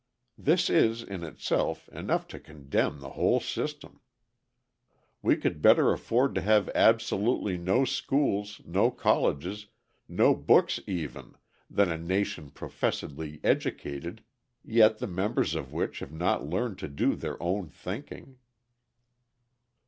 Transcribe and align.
This 0.39 0.67
is, 0.67 1.03
in 1.03 1.23
itself, 1.23 1.87
enough 1.89 2.27
to 2.29 2.39
condemn 2.39 3.01
the 3.01 3.11
whole 3.11 3.39
system. 3.39 4.01
We 5.21 5.37
could 5.37 5.61
better 5.61 5.91
afford 5.93 6.33
to 6.33 6.41
have 6.41 6.69
absolutely 6.73 7.55
no 7.59 7.85
schools, 7.85 8.61
no 8.65 8.89
colleges, 8.89 9.67
no 10.09 10.33
books 10.33 10.79
even, 10.87 11.35
than 11.69 11.91
a 11.91 11.99
nation 11.99 12.49
professedly 12.49 13.39
educated, 13.43 14.23
yet 14.65 14.97
the 14.97 15.05
members 15.05 15.53
of 15.53 15.71
which 15.71 15.99
have 15.99 16.11
not 16.11 16.47
learned 16.49 16.79
to 16.79 16.87
do 16.87 17.15
their 17.15 17.37
own 17.39 17.69
thinking. 17.69 18.39